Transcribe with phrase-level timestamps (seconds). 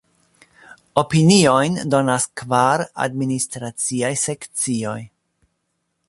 [1.01, 4.99] Opiniojn donas kvar administraciaj sekcioj.